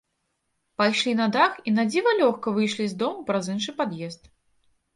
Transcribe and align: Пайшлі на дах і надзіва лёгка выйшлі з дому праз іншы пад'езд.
Пайшлі 0.81 1.13
на 1.19 1.27
дах 1.35 1.59
і 1.67 1.75
надзіва 1.75 2.15
лёгка 2.23 2.55
выйшлі 2.57 2.89
з 2.97 2.99
дому 3.05 3.23
праз 3.31 3.45
іншы 3.57 3.79
пад'езд. 3.83 4.23